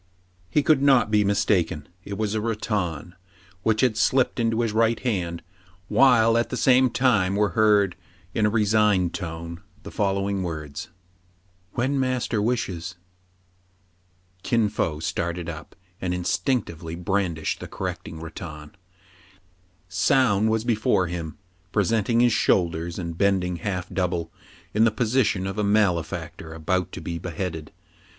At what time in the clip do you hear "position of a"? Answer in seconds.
24.89-25.63